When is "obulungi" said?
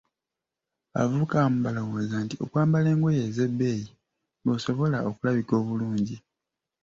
5.61-6.15